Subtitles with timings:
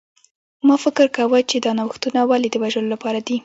[0.67, 3.37] ما فکر کاوه چې دا نوښتونه ولې د وژلو لپاره دي